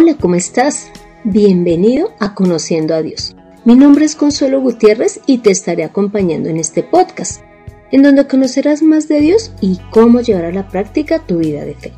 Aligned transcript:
Hola, 0.00 0.14
¿cómo 0.16 0.36
estás? 0.36 0.92
Bienvenido 1.24 2.12
a 2.20 2.32
Conociendo 2.32 2.94
a 2.94 3.02
Dios. 3.02 3.34
Mi 3.64 3.74
nombre 3.74 4.04
es 4.04 4.14
Consuelo 4.14 4.60
Gutiérrez 4.60 5.18
y 5.26 5.38
te 5.38 5.50
estaré 5.50 5.82
acompañando 5.82 6.48
en 6.48 6.56
este 6.56 6.84
podcast, 6.84 7.42
en 7.90 8.04
donde 8.04 8.28
conocerás 8.28 8.80
más 8.80 9.08
de 9.08 9.20
Dios 9.20 9.50
y 9.60 9.80
cómo 9.90 10.20
llevar 10.20 10.44
a 10.44 10.52
la 10.52 10.68
práctica 10.68 11.26
tu 11.26 11.38
vida 11.38 11.64
de 11.64 11.74
fe. 11.74 11.92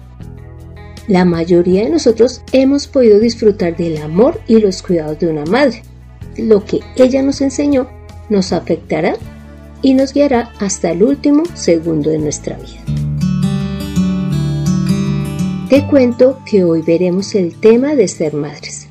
La 1.09 1.27
mayoría 1.27 1.85
de 1.85 1.91
nosotros 1.91 2.41
hemos 2.53 2.87
podido 2.87 3.21
disfrutar 3.21 3.77
del 3.77 3.99
amor 3.99 4.41
y 4.47 4.61
los 4.61 4.81
cuidados 4.81 5.19
de 5.19 5.29
una 5.29 5.45
madre. 5.45 5.83
Lo 6.39 6.65
que 6.65 6.81
ella 6.97 7.23
nos 7.23 7.43
enseñó 7.43 7.87
nos 8.31 8.55
afectará 8.55 9.13
y 9.83 9.93
nos 9.93 10.15
guiará 10.15 10.53
hasta 10.59 10.91
el 10.93 11.03
último 11.03 11.43
segundo 11.53 12.09
de 12.09 12.19
nuestra 12.19 12.57
vida. 12.57 13.10
Te 15.71 15.87
cuento 15.87 16.41
que 16.45 16.65
hoy 16.65 16.83
veremos 16.83 17.37
el 17.37 17.55
tema 17.55 17.95
de 17.95 18.09
ser 18.09 18.35
madres. 18.35 18.89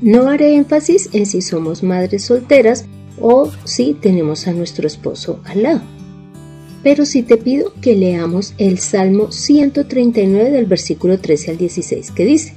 No 0.00 0.28
haré 0.28 0.56
énfasis 0.56 1.08
en 1.12 1.24
si 1.24 1.40
somos 1.40 1.84
madres 1.84 2.24
solteras 2.24 2.84
o 3.20 3.52
si 3.62 3.94
tenemos 3.94 4.48
a 4.48 4.52
nuestro 4.52 4.88
esposo 4.88 5.38
al 5.44 5.62
lado. 5.62 5.82
Pero 6.82 7.06
sí 7.06 7.22
te 7.22 7.36
pido 7.36 7.72
que 7.80 7.94
leamos 7.94 8.54
el 8.58 8.80
Salmo 8.80 9.30
139 9.30 10.50
del 10.50 10.66
versículo 10.66 11.20
13 11.20 11.52
al 11.52 11.58
16 11.58 12.10
que 12.10 12.24
dice, 12.24 12.56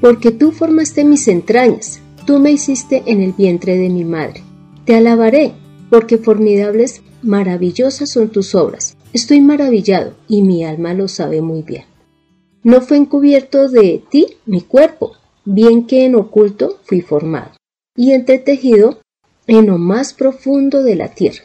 Porque 0.00 0.30
tú 0.30 0.52
formaste 0.52 1.04
mis 1.04 1.26
entrañas, 1.26 1.98
tú 2.24 2.38
me 2.38 2.52
hiciste 2.52 3.02
en 3.06 3.20
el 3.20 3.32
vientre 3.32 3.76
de 3.78 3.88
mi 3.88 4.04
madre. 4.04 4.44
Te 4.84 4.94
alabaré, 4.94 5.54
porque 5.90 6.18
formidables 6.18 7.02
Maravillosas 7.22 8.10
son 8.10 8.28
tus 8.28 8.54
obras. 8.54 8.96
Estoy 9.12 9.40
maravillado 9.40 10.12
y 10.28 10.42
mi 10.42 10.64
alma 10.64 10.94
lo 10.94 11.08
sabe 11.08 11.42
muy 11.42 11.62
bien. 11.62 11.82
No 12.62 12.80
fue 12.80 12.96
encubierto 12.96 13.68
de 13.68 14.02
ti 14.10 14.36
mi 14.46 14.62
cuerpo, 14.62 15.16
bien 15.44 15.86
que 15.86 16.04
en 16.04 16.14
oculto 16.14 16.78
fui 16.84 17.00
formado 17.00 17.52
y 17.96 18.12
entretejido 18.12 19.00
en 19.46 19.66
lo 19.66 19.78
más 19.78 20.12
profundo 20.12 20.82
de 20.82 20.94
la 20.94 21.08
tierra. 21.14 21.44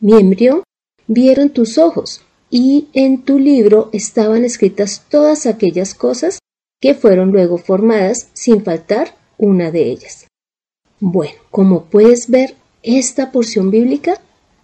Mi 0.00 0.18
embrión 0.18 0.62
vieron 1.06 1.50
tus 1.50 1.78
ojos 1.78 2.22
y 2.50 2.88
en 2.92 3.22
tu 3.22 3.38
libro 3.38 3.90
estaban 3.92 4.44
escritas 4.44 5.04
todas 5.08 5.46
aquellas 5.46 5.94
cosas 5.94 6.38
que 6.80 6.94
fueron 6.94 7.30
luego 7.32 7.58
formadas 7.58 8.28
sin 8.32 8.62
faltar 8.62 9.16
una 9.38 9.70
de 9.70 9.90
ellas. 9.90 10.26
Bueno, 11.00 11.34
como 11.50 11.84
puedes 11.84 12.28
ver, 12.28 12.54
esta 12.82 13.32
porción 13.32 13.70
bíblica 13.70 14.20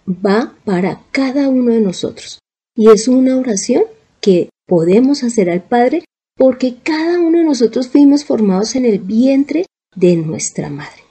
va 0.07 0.55
para 0.65 1.01
cada 1.11 1.49
uno 1.49 1.73
de 1.73 1.81
nosotros. 1.81 2.39
Y 2.75 2.89
es 2.89 3.07
una 3.07 3.37
oración 3.37 3.83
que 4.21 4.49
podemos 4.71 5.25
hacer 5.25 5.49
al 5.49 5.63
Padre 5.63 6.05
porque 6.37 6.75
cada 6.81 7.19
uno 7.19 7.39
de 7.39 7.43
nosotros 7.43 7.89
fuimos 7.89 8.23
formados 8.23 8.77
en 8.77 8.85
el 8.85 8.99
vientre 8.99 9.65
de 9.97 10.15
nuestra 10.15 10.69
madre. 10.69 11.03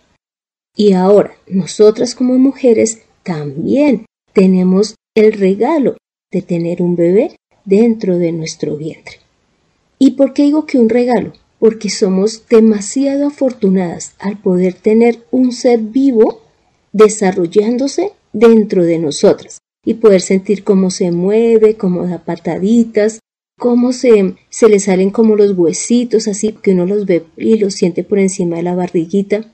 Y 0.75 0.94
ahora, 0.94 1.34
nosotras 1.47 2.14
como 2.14 2.39
mujeres 2.39 3.02
también 3.22 4.06
tenemos 4.33 4.94
el 5.14 5.34
regalo 5.34 5.98
de 6.33 6.41
tener 6.41 6.80
un 6.80 6.97
bebé 6.97 7.36
dentro 7.67 8.17
de 8.17 8.33
nuestro 8.33 8.78
vientre. 8.78 9.17
¿Y 9.98 10.12
por 10.12 10.33
qué 10.33 10.45
digo 10.45 10.64
que 10.64 10.78
un 10.78 10.89
regalo? 10.89 11.34
Porque 11.58 11.91
somos 11.91 12.48
demasiado 12.48 13.27
afortunadas 13.27 14.14
al 14.20 14.39
poder 14.39 14.72
tener 14.72 15.27
un 15.30 15.52
ser 15.52 15.80
vivo 15.80 16.41
desarrollándose 16.95 18.12
dentro 18.33 18.84
de 18.84 18.98
nosotras 18.98 19.58
y 19.84 19.95
poder 19.95 20.22
sentir 20.22 20.64
cómo 20.64 20.91
se 20.91 21.11
mueve, 21.11 21.77
cómo 21.77 22.06
da 22.06 22.24
pataditas, 22.24 23.20
cómo 23.61 23.92
se, 23.92 24.34
se 24.48 24.69
le 24.70 24.80
salen 24.80 25.11
como 25.11 25.36
los 25.36 25.53
huesitos, 25.53 26.27
así 26.27 26.53
que 26.62 26.72
uno 26.72 26.86
los 26.86 27.05
ve 27.05 27.27
y 27.36 27.58
los 27.58 27.75
siente 27.75 28.02
por 28.02 28.19
encima 28.19 28.56
de 28.56 28.62
la 28.62 28.75
barriguita, 28.75 29.52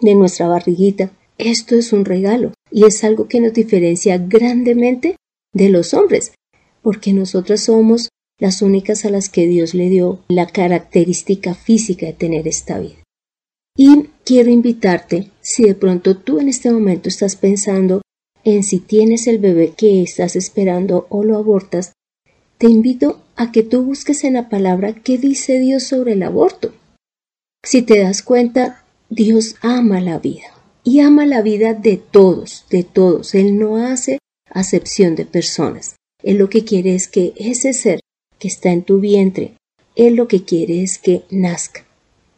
de 0.00 0.14
nuestra 0.14 0.46
barriguita. 0.46 1.10
Esto 1.38 1.74
es 1.74 1.92
un 1.92 2.04
regalo 2.04 2.52
y 2.70 2.86
es 2.86 3.02
algo 3.02 3.26
que 3.26 3.40
nos 3.40 3.52
diferencia 3.52 4.16
grandemente 4.16 5.16
de 5.52 5.68
los 5.70 5.92
hombres, 5.92 6.32
porque 6.82 7.12
nosotras 7.12 7.64
somos 7.64 8.08
las 8.38 8.62
únicas 8.62 9.04
a 9.04 9.10
las 9.10 9.28
que 9.28 9.48
Dios 9.48 9.74
le 9.74 9.88
dio 9.88 10.20
la 10.28 10.46
característica 10.46 11.54
física 11.54 12.06
de 12.06 12.12
tener 12.12 12.46
esta 12.46 12.78
vida. 12.78 13.02
Y 13.76 14.06
quiero 14.24 14.50
invitarte, 14.50 15.32
si 15.40 15.64
de 15.64 15.74
pronto 15.74 16.16
tú 16.16 16.38
en 16.38 16.48
este 16.48 16.70
momento 16.70 17.08
estás 17.08 17.34
pensando 17.34 18.02
en 18.44 18.62
si 18.62 18.78
tienes 18.78 19.26
el 19.26 19.38
bebé 19.38 19.74
que 19.76 20.02
estás 20.02 20.36
esperando 20.36 21.06
o 21.10 21.24
lo 21.24 21.36
abortas, 21.36 21.92
te 22.58 22.66
invito 22.66 23.22
a 23.36 23.52
que 23.52 23.62
tú 23.62 23.84
busques 23.84 24.24
en 24.24 24.34
la 24.34 24.48
palabra 24.48 24.92
qué 24.92 25.16
dice 25.16 25.60
Dios 25.60 25.84
sobre 25.84 26.12
el 26.12 26.24
aborto. 26.24 26.72
Si 27.64 27.82
te 27.82 28.00
das 28.00 28.22
cuenta, 28.22 28.84
Dios 29.08 29.54
ama 29.62 30.00
la 30.00 30.18
vida 30.18 30.54
y 30.82 31.00
ama 31.00 31.24
la 31.24 31.40
vida 31.40 31.72
de 31.74 31.96
todos, 31.96 32.66
de 32.70 32.82
todos. 32.82 33.34
Él 33.34 33.58
no 33.58 33.76
hace 33.76 34.18
acepción 34.50 35.14
de 35.14 35.24
personas. 35.24 35.96
Él 36.22 36.38
lo 36.38 36.50
que 36.50 36.64
quiere 36.64 36.94
es 36.94 37.06
que 37.06 37.32
ese 37.36 37.72
ser 37.72 38.00
que 38.40 38.48
está 38.48 38.70
en 38.70 38.82
tu 38.82 39.00
vientre, 39.00 39.54
Él 39.94 40.16
lo 40.16 40.26
que 40.26 40.44
quiere 40.44 40.82
es 40.82 40.98
que 40.98 41.22
nazca, 41.30 41.84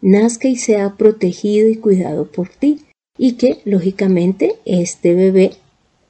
nazca 0.02 0.48
y 0.48 0.56
sea 0.56 0.96
protegido 0.96 1.68
y 1.68 1.76
cuidado 1.76 2.30
por 2.30 2.48
ti 2.48 2.84
y 3.16 3.32
que, 3.32 3.60
lógicamente, 3.64 4.56
este 4.64 5.14
bebé 5.14 5.52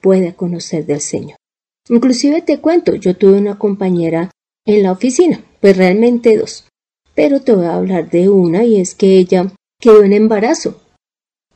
pueda 0.00 0.32
conocer 0.32 0.86
del 0.86 1.00
Señor. 1.00 1.39
Inclusive 1.90 2.40
te 2.42 2.60
cuento, 2.60 2.94
yo 2.94 3.16
tuve 3.16 3.36
una 3.36 3.58
compañera 3.58 4.30
en 4.64 4.84
la 4.84 4.92
oficina, 4.92 5.44
pues 5.60 5.76
realmente 5.76 6.38
dos, 6.38 6.68
pero 7.16 7.40
te 7.40 7.52
voy 7.52 7.64
a 7.64 7.74
hablar 7.74 8.08
de 8.10 8.28
una 8.28 8.62
y 8.62 8.80
es 8.80 8.94
que 8.94 9.18
ella 9.18 9.52
quedó 9.80 10.04
en 10.04 10.12
embarazo 10.12 10.80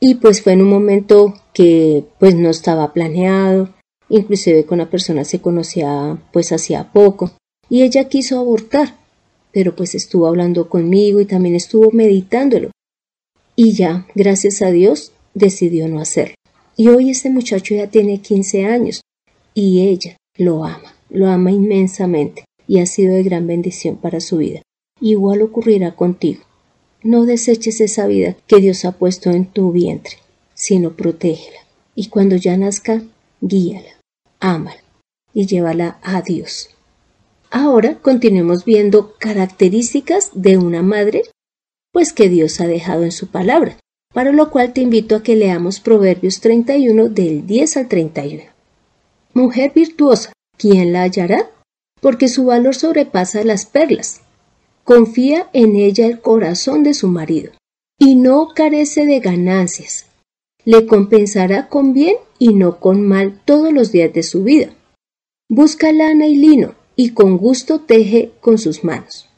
y 0.01 0.15
pues 0.15 0.41
fue 0.41 0.51
en 0.51 0.61
un 0.61 0.69
momento 0.69 1.35
que 1.53 2.03
pues 2.19 2.35
no 2.35 2.49
estaba 2.49 2.91
planeado, 2.91 3.69
inclusive 4.09 4.65
con 4.65 4.79
la 4.79 4.89
persona 4.89 5.23
se 5.23 5.39
conocía 5.39 6.17
pues 6.33 6.51
hacía 6.51 6.91
poco 6.91 7.31
y 7.69 7.83
ella 7.83 8.09
quiso 8.09 8.37
abortar, 8.37 8.97
pero 9.53 9.73
pues 9.73 9.95
estuvo 9.95 10.27
hablando 10.27 10.67
conmigo 10.67 11.21
y 11.21 11.25
también 11.25 11.55
estuvo 11.55 11.91
meditándolo 11.91 12.71
y 13.55 13.71
ya, 13.71 14.05
gracias 14.15 14.61
a 14.61 14.69
Dios, 14.71 15.13
decidió 15.33 15.87
no 15.87 16.01
hacerlo. 16.01 16.35
Y 16.75 16.89
hoy 16.89 17.11
este 17.11 17.29
muchacho 17.29 17.73
ya 17.73 17.87
tiene 17.87 18.19
15 18.19 18.65
años 18.65 18.99
y 19.53 19.87
ella 19.87 20.17
lo 20.37 20.65
ama, 20.65 20.95
lo 21.09 21.27
ama 21.27 21.51
inmensamente 21.51 22.45
y 22.67 22.79
ha 22.79 22.85
sido 22.85 23.13
de 23.15 23.23
gran 23.23 23.47
bendición 23.47 23.97
para 23.97 24.19
su 24.19 24.37
vida. 24.37 24.61
Igual 24.99 25.41
ocurrirá 25.41 25.95
contigo. 25.95 26.43
No 27.03 27.25
deseches 27.25 27.81
esa 27.81 28.07
vida 28.07 28.35
que 28.47 28.57
Dios 28.57 28.85
ha 28.85 28.93
puesto 28.93 29.31
en 29.31 29.45
tu 29.45 29.71
vientre, 29.71 30.17
sino 30.53 30.95
protégela. 30.95 31.59
Y 31.93 32.07
cuando 32.07 32.35
ya 32.35 32.57
nazca, 32.57 33.03
guíala, 33.41 33.99
ámala 34.39 34.81
y 35.33 35.45
llévala 35.45 35.99
a 36.01 36.21
Dios. 36.21 36.69
Ahora 37.51 37.99
continuemos 38.01 38.65
viendo 38.65 39.13
características 39.19 40.31
de 40.33 40.57
una 40.57 40.81
madre, 40.81 41.23
pues 41.91 42.11
que 42.11 42.29
Dios 42.29 42.59
ha 42.59 42.67
dejado 42.67 43.03
en 43.03 43.11
su 43.11 43.27
palabra 43.27 43.77
para 44.15 44.31
lo 44.31 44.49
cual 44.49 44.71
te 44.71 44.79
invito 44.79 45.17
a 45.17 45.23
que 45.23 45.35
leamos 45.35 45.81
Proverbios 45.81 46.39
31 46.39 47.09
del 47.09 47.45
10 47.45 47.75
al 47.75 47.89
31. 47.89 48.43
Mujer 49.35 49.71
virtuosa, 49.75 50.33
¿quién 50.57 50.93
la 50.93 51.03
hallará? 51.03 51.51
Porque 52.01 52.27
su 52.27 52.45
valor 52.45 52.73
sobrepasa 52.73 53.43
las 53.43 53.67
perlas. 53.67 54.21
Confía 54.83 55.49
en 55.53 55.75
ella 55.75 56.07
el 56.07 56.21
corazón 56.21 56.81
de 56.81 56.95
su 56.95 57.07
marido, 57.09 57.51
y 57.99 58.15
no 58.15 58.49
carece 58.55 59.05
de 59.05 59.19
ganancias. 59.19 60.07
Le 60.63 60.87
compensará 60.87 61.69
con 61.69 61.93
bien 61.93 62.15
y 62.39 62.55
no 62.55 62.79
con 62.79 63.07
mal 63.07 63.39
todos 63.45 63.71
los 63.71 63.91
días 63.91 64.11
de 64.11 64.23
su 64.23 64.43
vida. 64.43 64.73
Busca 65.47 65.91
lana 65.91 66.25
y 66.25 66.35
lino, 66.35 66.73
y 66.95 67.11
con 67.11 67.37
gusto 67.37 67.81
teje 67.81 68.31
con 68.41 68.57
sus 68.57 68.83
manos. 68.83 69.29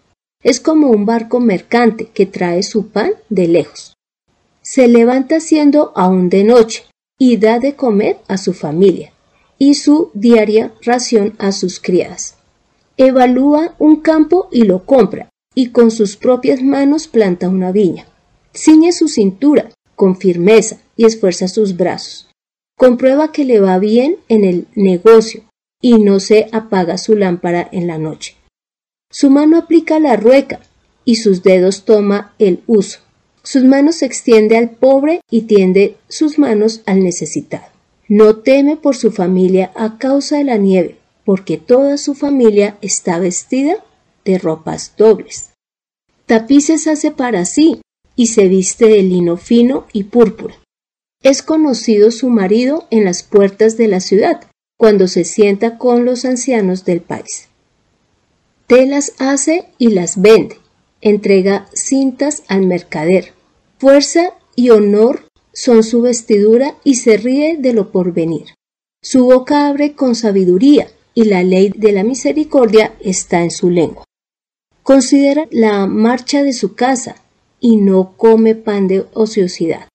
Es 0.41 0.61
como 0.61 0.91
un 0.91 1.05
barco 1.05 1.41
mercante 1.41 2.05
que 2.13 2.25
trae 2.25 2.63
su 2.63 2.87
pan 2.87 3.11
de 3.27 3.49
lejos 3.49 3.97
se 4.67 4.89
levanta 4.89 5.39
siendo 5.39 5.93
aún 5.95 6.27
de 6.27 6.43
noche 6.43 6.83
y 7.17 7.37
da 7.37 7.57
de 7.57 7.75
comer 7.75 8.17
a 8.27 8.37
su 8.37 8.53
familia 8.53 9.13
y 9.57 9.75
su 9.75 10.11
diaria 10.13 10.73
ración 10.81 11.33
a 11.39 11.51
sus 11.51 11.79
criadas. 11.79 12.35
Evalúa 12.97 13.75
un 13.79 13.97
campo 13.97 14.47
y 14.51 14.63
lo 14.63 14.85
compra, 14.85 15.29
y 15.53 15.69
con 15.69 15.91
sus 15.91 16.17
propias 16.17 16.61
manos 16.61 17.07
planta 17.07 17.49
una 17.49 17.71
viña. 17.71 18.07
Ciñe 18.53 18.91
su 18.91 19.07
cintura 19.07 19.69
con 19.95 20.17
firmeza 20.17 20.77
y 20.95 21.05
esfuerza 21.05 21.47
sus 21.47 21.75
brazos. 21.75 22.27
Comprueba 22.77 23.31
que 23.31 23.43
le 23.43 23.59
va 23.59 23.79
bien 23.79 24.17
en 24.29 24.43
el 24.43 24.67
negocio 24.75 25.43
y 25.81 25.95
no 25.99 26.19
se 26.19 26.47
apaga 26.51 26.97
su 26.97 27.15
lámpara 27.15 27.67
en 27.71 27.87
la 27.87 27.97
noche. 27.97 28.35
Su 29.11 29.29
mano 29.29 29.57
aplica 29.57 29.99
la 29.99 30.15
rueca 30.15 30.59
y 31.05 31.15
sus 31.15 31.41
dedos 31.41 31.85
toma 31.85 32.33
el 32.39 32.61
uso. 32.67 32.99
Sus 33.41 33.63
manos 33.63 33.95
se 33.95 34.05
extiende 34.05 34.57
al 34.57 34.71
pobre 34.71 35.21
y 35.31 35.43
tiende 35.43 35.95
sus 36.09 36.37
manos 36.37 36.81
al 36.85 37.03
necesitado. 37.03 37.76
No 38.09 38.37
teme 38.37 38.77
por 38.77 38.95
su 38.95 39.11
familia 39.11 39.71
a 39.75 39.97
causa 39.97 40.37
de 40.37 40.45
la 40.45 40.57
nieve, 40.57 40.97
porque 41.25 41.57
toda 41.57 41.97
su 41.97 42.15
familia 42.15 42.77
está 42.81 43.19
vestida 43.19 43.83
de 44.23 44.37
ropas 44.37 44.93
dobles. 44.97 45.51
Tapices 46.25 46.87
hace 46.87 47.11
para 47.11 47.45
sí 47.45 47.81
y 48.15 48.27
se 48.27 48.47
viste 48.47 48.87
de 48.87 49.03
lino 49.03 49.37
fino 49.37 49.87
y 49.91 50.05
púrpura. 50.05 50.55
Es 51.21 51.41
conocido 51.41 52.11
su 52.11 52.29
marido 52.29 52.87
en 52.91 53.03
las 53.03 53.23
puertas 53.23 53.75
de 53.75 53.87
la 53.87 53.99
ciudad, 53.99 54.41
cuando 54.77 55.07
se 55.07 55.23
sienta 55.23 55.77
con 55.77 56.05
los 56.05 56.23
ancianos 56.23 56.85
del 56.85 57.01
país. 57.01 57.49
Telas 58.67 59.13
hace 59.17 59.69
y 59.77 59.89
las 59.89 60.21
vende, 60.21 60.57
entrega 61.01 61.67
cintas 61.73 62.43
al 62.47 62.65
mercader. 62.65 63.33
Fuerza 63.79 64.33
y 64.55 64.69
honor 64.69 65.26
son 65.57 65.81
su 65.81 66.03
vestidura 66.03 66.75
y 66.83 66.95
se 66.95 67.17
ríe 67.17 67.57
de 67.57 67.73
lo 67.73 67.91
porvenir. 67.91 68.53
Su 69.01 69.25
boca 69.25 69.67
abre 69.67 69.93
con 69.93 70.13
sabiduría 70.13 70.87
y 71.15 71.23
la 71.23 71.41
ley 71.41 71.73
de 71.75 71.93
la 71.93 72.03
misericordia 72.03 72.93
está 72.99 73.41
en 73.41 73.49
su 73.49 73.71
lengua. 73.71 74.03
Considera 74.83 75.47
la 75.49 75.87
marcha 75.87 76.43
de 76.43 76.53
su 76.53 76.75
casa 76.75 77.15
y 77.59 77.77
no 77.77 78.15
come 78.17 78.53
pan 78.53 78.87
de 78.87 79.07
ociosidad. 79.13 79.87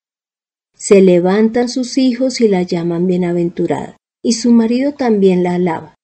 Se 0.77 1.01
levantan 1.01 1.69
sus 1.69 1.97
hijos 1.97 2.41
y 2.41 2.49
la 2.49 2.63
llaman 2.63 3.07
bienaventurada, 3.07 3.95
y 4.21 4.33
su 4.33 4.51
marido 4.51 4.91
también 4.91 5.43
la 5.43 5.55
alaba. 5.55 5.95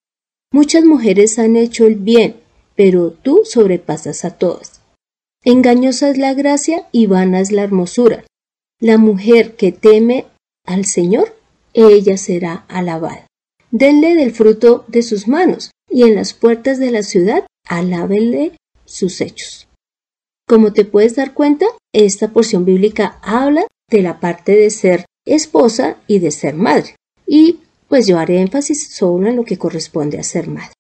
Muchas 0.54 0.86
mujeres 0.86 1.38
han 1.38 1.58
hecho 1.58 1.86
el 1.86 1.96
bien, 1.96 2.38
pero 2.78 3.12
tú 3.12 3.42
sobrepasas 3.44 4.24
a 4.24 4.38
todas. 4.38 4.80
Engañosa 5.44 6.10
es 6.10 6.18
la 6.18 6.34
gracia 6.34 6.88
y 6.94 7.08
vana 7.08 7.42
es 7.42 7.52
la 7.52 7.64
hermosura. 7.64 8.24
La 8.82 8.98
mujer 8.98 9.58
que 9.58 9.74
teme 9.74 10.26
al 10.66 10.86
Señor, 10.86 11.36
ella 11.74 12.16
será 12.16 12.64
alabada. 12.70 13.28
Denle 13.72 14.16
del 14.16 14.32
fruto 14.32 14.86
de 14.88 15.04
sus 15.04 15.28
manos, 15.28 15.72
y 15.90 16.04
en 16.04 16.16
las 16.16 16.34
puertas 16.34 16.80
de 16.80 16.90
la 16.90 17.04
ciudad 17.04 17.46
alábenle 17.68 18.54
sus 18.86 19.20
hechos. 19.20 19.68
Como 20.48 20.72
te 20.72 20.86
puedes 20.86 21.18
dar 21.18 21.34
cuenta, 21.34 21.66
esta 21.94 22.30
porción 22.30 22.64
bíblica 22.64 23.20
habla 23.22 23.68
de 23.92 24.02
la 24.02 24.22
parte 24.22 24.56
de 24.56 24.70
ser 24.70 25.06
esposa 25.26 25.98
y 26.08 26.20
de 26.20 26.32
ser 26.32 26.56
madre. 26.56 26.96
Y 27.28 27.60
pues 27.90 28.08
yo 28.08 28.18
haré 28.18 28.40
énfasis 28.40 28.96
solo 28.96 29.28
en 29.28 29.36
lo 29.36 29.44
que 29.44 29.58
corresponde 29.58 30.20
a 30.20 30.24
ser 30.24 30.48
madre. 30.48 30.74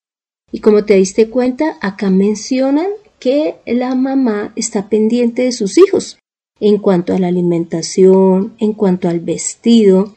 Y 0.54 0.62
como 0.62 0.86
te 0.86 0.96
diste 0.96 1.30
cuenta, 1.30 1.78
acá 1.82 2.10
mencionan 2.10 2.88
que 3.20 3.58
la 3.66 3.94
mamá 3.94 4.54
está 4.56 4.88
pendiente 4.88 5.44
de 5.44 5.52
sus 5.52 5.78
hijos 5.78 6.18
en 6.60 6.78
cuanto 6.78 7.14
a 7.14 7.20
la 7.20 7.28
alimentación, 7.28 8.54
en 8.60 8.74
cuanto 8.74 9.10
al 9.10 9.20
vestido, 9.20 10.16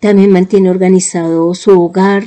también 0.00 0.30
mantiene 0.30 0.70
organizado 0.70 1.54
su 1.54 1.80
hogar, 1.80 2.24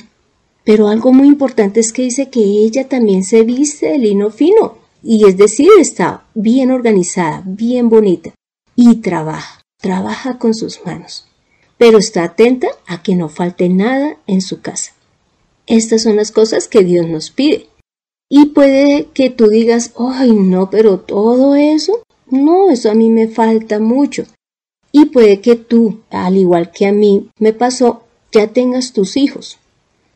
pero 0.63 0.87
algo 0.87 1.13
muy 1.13 1.27
importante 1.27 1.79
es 1.79 1.93
que 1.93 2.03
dice 2.03 2.29
que 2.29 2.41
ella 2.41 2.87
también 2.87 3.23
se 3.23 3.43
viste 3.43 3.87
de 3.87 3.97
lino 3.99 4.31
fino, 4.31 4.75
y 5.03 5.27
es 5.27 5.37
decir, 5.37 5.69
está 5.79 6.25
bien 6.33 6.71
organizada, 6.71 7.43
bien 7.45 7.89
bonita 7.89 8.31
y 8.75 8.95
trabaja, 8.97 9.61
trabaja 9.79 10.37
con 10.39 10.53
sus 10.53 10.85
manos, 10.85 11.27
pero 11.77 11.97
está 11.97 12.23
atenta 12.23 12.67
a 12.87 13.03
que 13.03 13.15
no 13.15 13.29
falte 13.29 13.69
nada 13.69 14.17
en 14.27 14.41
su 14.41 14.61
casa. 14.61 14.93
Estas 15.67 16.03
son 16.03 16.15
las 16.15 16.31
cosas 16.31 16.67
que 16.67 16.83
Dios 16.83 17.07
nos 17.07 17.31
pide. 17.31 17.67
Y 18.29 18.47
puede 18.47 19.09
que 19.13 19.29
tú 19.29 19.49
digas, 19.49 19.93
ay, 19.97 20.31
no, 20.31 20.69
pero 20.69 20.99
todo 20.99 21.55
eso, 21.55 22.01
no, 22.35 22.69
eso 22.69 22.91
a 22.91 22.93
mí 22.93 23.09
me 23.09 23.27
falta 23.27 23.79
mucho. 23.79 24.25
Y 24.91 25.05
puede 25.05 25.41
que 25.41 25.55
tú, 25.55 26.01
al 26.09 26.37
igual 26.37 26.71
que 26.71 26.85
a 26.85 26.91
mí 26.91 27.29
me 27.39 27.53
pasó, 27.53 28.03
ya 28.31 28.47
tengas 28.47 28.93
tus 28.93 29.17
hijos, 29.17 29.57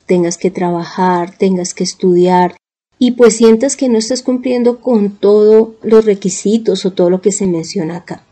tengas 0.05 0.37
que 0.37 0.51
trabajar, 0.51 1.37
tengas 1.37 1.73
que 1.73 1.83
estudiar, 1.83 2.55
y 2.97 3.11
pues 3.11 3.37
sientas 3.37 3.77
que 3.77 3.89
no 3.89 3.97
estás 3.97 4.23
cumpliendo 4.23 4.81
con 4.81 5.11
todos 5.11 5.69
los 5.81 6.05
requisitos 6.05 6.85
o 6.85 6.91
todo 6.91 7.09
lo 7.09 7.21
que 7.21 7.31
se 7.31 7.47
menciona 7.47 7.97
acá. 7.97 8.25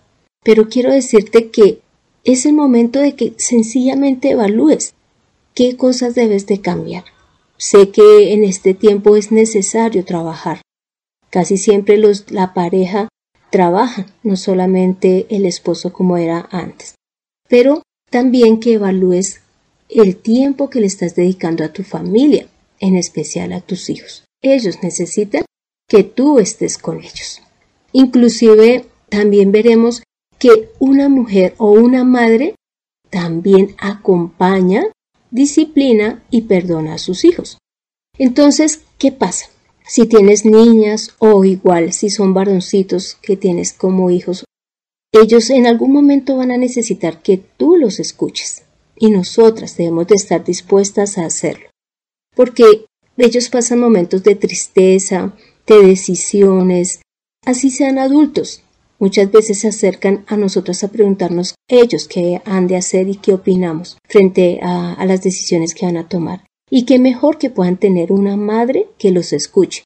Pero 0.43 0.67
quiero 0.67 0.91
decirte 0.91 1.49
que 1.49 1.79
es 2.25 2.45
el 2.45 2.53
momento 2.53 2.99
de 2.99 3.15
que 3.15 3.33
sencillamente 3.37 4.31
evalúes 4.31 4.93
qué 5.53 5.77
cosas 5.77 6.15
debes 6.15 6.45
de 6.45 6.59
cambiar. 6.59 7.05
Sé 7.57 7.89
que 7.89 8.33
en 8.33 8.43
este 8.43 8.73
tiempo 8.73 9.15
es 9.15 9.31
necesario 9.31 10.03
trabajar. 10.05 10.61
Casi 11.29 11.57
siempre 11.57 11.97
los, 11.97 12.29
la 12.29 12.53
pareja 12.53 13.07
trabaja, 13.57 14.05
no 14.21 14.35
solamente 14.35 15.25
el 15.31 15.43
esposo 15.43 15.91
como 15.91 16.15
era 16.15 16.47
antes. 16.51 16.93
Pero 17.49 17.81
también 18.11 18.59
que 18.59 18.73
evalúes 18.73 19.41
el 19.89 20.15
tiempo 20.17 20.69
que 20.69 20.79
le 20.79 20.85
estás 20.85 21.15
dedicando 21.15 21.63
a 21.63 21.73
tu 21.73 21.81
familia, 21.81 22.45
en 22.79 22.95
especial 22.95 23.53
a 23.53 23.61
tus 23.61 23.89
hijos. 23.89 24.25
Ellos 24.43 24.83
necesitan 24.83 25.43
que 25.89 26.03
tú 26.03 26.37
estés 26.37 26.77
con 26.77 26.99
ellos. 26.99 27.41
Inclusive 27.93 28.85
también 29.09 29.51
veremos 29.51 30.03
que 30.37 30.69
una 30.77 31.09
mujer 31.09 31.55
o 31.57 31.71
una 31.71 32.03
madre 32.03 32.53
también 33.09 33.75
acompaña, 33.79 34.83
disciplina 35.31 36.23
y 36.29 36.41
perdona 36.43 36.93
a 36.93 36.99
sus 36.99 37.25
hijos. 37.25 37.57
Entonces, 38.19 38.81
¿qué 38.99 39.11
pasa? 39.11 39.47
Si 39.87 40.05
tienes 40.05 40.43
niñas 40.43 41.15
o 41.17 41.45
igual 41.45 41.93
si 41.93 42.09
son 42.09 42.33
varoncitos 42.33 43.17
que 43.21 43.37
tienes 43.37 43.71
como 43.71 44.09
hijos, 44.09 44.43
ellos 45.13 45.49
en 45.49 45.65
algún 45.65 45.93
momento 45.93 46.35
van 46.35 46.51
a 46.51 46.57
necesitar 46.57 47.21
que 47.21 47.37
tú 47.37 47.77
los 47.77 47.99
escuches 48.01 48.63
y 48.97 49.09
nosotras 49.09 49.77
debemos 49.77 50.07
de 50.07 50.15
estar 50.15 50.43
dispuestas 50.43 51.17
a 51.17 51.25
hacerlo. 51.25 51.69
Porque 52.35 52.85
ellos 53.15 53.49
pasan 53.49 53.79
momentos 53.79 54.23
de 54.23 54.35
tristeza, 54.35 55.33
de 55.65 55.81
decisiones, 55.81 57.01
así 57.45 57.69
sean 57.69 57.97
adultos. 57.97 58.63
Muchas 58.99 59.31
veces 59.31 59.59
se 59.59 59.69
acercan 59.69 60.25
a 60.27 60.35
nosotros 60.35 60.83
a 60.83 60.89
preguntarnos 60.89 61.55
ellos 61.69 62.07
qué 62.07 62.41
han 62.43 62.67
de 62.67 62.75
hacer 62.75 63.07
y 63.07 63.15
qué 63.15 63.33
opinamos 63.33 63.97
frente 64.07 64.59
a 64.61 65.05
las 65.05 65.21
decisiones 65.21 65.73
que 65.73 65.85
van 65.85 65.97
a 65.97 66.09
tomar. 66.09 66.46
Y 66.69 66.85
qué 66.85 66.99
mejor 66.99 67.37
que 67.37 67.49
puedan 67.49 67.77
tener 67.77 68.11
una 68.11 68.35
madre 68.35 68.87
que 68.97 69.11
los 69.11 69.33
escuche. 69.33 69.83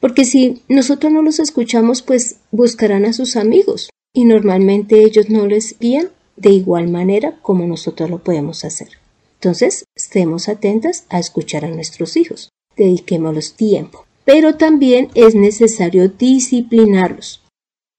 Porque 0.00 0.24
si 0.24 0.62
nosotros 0.68 1.12
no 1.12 1.22
los 1.22 1.38
escuchamos, 1.38 2.02
pues 2.02 2.36
buscarán 2.50 3.04
a 3.04 3.12
sus 3.12 3.36
amigos 3.36 3.90
y 4.14 4.24
normalmente 4.24 5.04
ellos 5.04 5.30
no 5.30 5.46
les 5.46 5.78
guían 5.78 6.08
de 6.36 6.50
igual 6.50 6.88
manera 6.88 7.38
como 7.42 7.66
nosotros 7.66 8.10
lo 8.10 8.18
podemos 8.18 8.64
hacer. 8.64 8.88
Entonces, 9.34 9.84
estemos 9.94 10.48
atentas 10.48 11.04
a 11.08 11.18
escuchar 11.18 11.64
a 11.64 11.70
nuestros 11.70 12.16
hijos 12.16 12.52
dediquémoslos 12.76 13.54
tiempo. 13.54 14.06
Pero 14.24 14.56
también 14.56 15.10
es 15.14 15.34
necesario 15.34 16.08
disciplinarlos. 16.08 17.42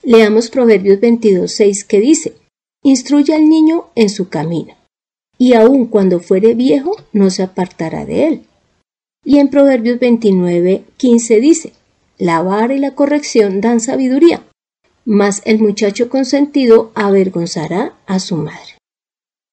Leamos 0.04 0.50
Proverbios 0.50 1.00
22.6 1.00 1.86
que 1.86 2.00
dice, 2.00 2.34
Instruye 2.84 3.34
al 3.34 3.48
niño 3.48 3.86
en 3.96 4.10
su 4.10 4.28
camino, 4.30 4.76
y 5.38 5.54
aun 5.54 5.88
cuando 5.88 6.20
fuere 6.20 6.54
viejo 6.54 6.96
no 7.12 7.30
se 7.30 7.44
apartará 7.44 8.06
de 8.06 8.28
él. 8.28 8.42
Y 9.26 9.40
en 9.40 9.50
Proverbios 9.50 10.00
29.15 10.00 11.40
dice, 11.40 11.74
La 12.18 12.42
vara 12.42 12.74
y 12.74 12.80
la 12.80 12.96
corrección 12.96 13.62
dan 13.62 13.80
sabiduría, 13.80 14.44
mas 15.06 15.42
el 15.46 15.60
muchacho 15.60 16.10
consentido 16.10 16.92
avergonzará 16.96 17.94
a 18.06 18.20
su 18.20 18.36
madre. 18.36 18.78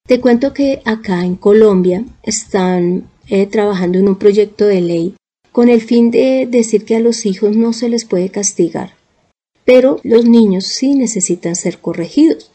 Te 0.07 0.21
cuento 0.21 0.53
que 0.53 0.83
acá 0.85 1.25
en 1.25 1.37
Colombia 1.37 2.05
están 2.23 3.09
eh, 3.29 3.47
trabajando 3.47 3.99
en 3.99 4.09
un 4.09 4.17
proyecto 4.17 4.67
de 4.67 4.81
ley 4.81 5.15
con 5.53 5.69
el 5.69 5.81
fin 5.81 6.11
de 6.11 6.49
decir 6.51 6.85
que 6.85 6.97
a 6.97 7.01
los 7.01 7.27
hijos 7.27 7.57
no 7.57 7.73
se 7.73 7.89
les 7.89 8.05
puede 8.05 8.31
castigar, 8.31 8.95
pero 9.65 10.01
los 10.03 10.25
niños 10.25 10.67
sí 10.67 10.95
necesitan 10.95 11.55
ser 11.55 11.79
corregidos. 11.79 12.51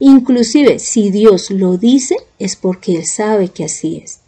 Inclusive 0.00 0.78
si 0.78 1.10
Dios 1.10 1.50
lo 1.50 1.76
dice 1.76 2.16
es 2.38 2.56
porque 2.56 2.96
Él 2.96 3.04
sabe 3.04 3.50
que 3.50 3.64
así 3.64 3.98
es. 4.02 4.20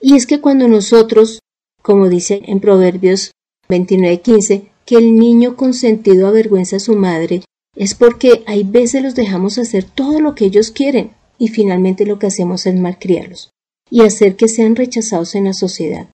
Y 0.00 0.16
es 0.16 0.26
que 0.26 0.40
cuando 0.40 0.66
nosotros, 0.68 1.40
como 1.82 2.08
dice 2.08 2.40
en 2.46 2.60
Proverbios 2.60 3.32
29:15, 3.68 4.70
que 4.86 4.96
el 4.96 5.16
niño 5.16 5.54
consentido 5.54 6.26
avergüenza 6.26 6.76
a 6.76 6.80
su 6.80 6.96
madre, 6.96 7.42
es 7.76 7.94
porque 7.94 8.42
hay 8.46 8.64
veces 8.64 9.02
los 9.02 9.14
dejamos 9.14 9.58
hacer 9.58 9.84
todo 9.84 10.18
lo 10.18 10.34
que 10.34 10.46
ellos 10.46 10.70
quieren 10.70 11.12
y 11.38 11.48
finalmente 11.48 12.06
lo 12.06 12.18
que 12.18 12.26
hacemos 12.26 12.66
es 12.66 12.74
malcriarlos 12.74 13.50
y 13.90 14.02
hacer 14.02 14.36
que 14.36 14.48
sean 14.48 14.76
rechazados 14.76 15.34
en 15.34 15.44
la 15.44 15.52
sociedad. 15.52 16.08